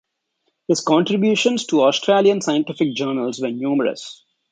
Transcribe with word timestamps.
His 0.67 0.81
contributions 0.81 1.65
to 1.67 1.83
Australian 1.83 2.41
scientific 2.41 2.95
journals 2.95 3.39
were 3.39 3.51
numerous. 3.51 4.25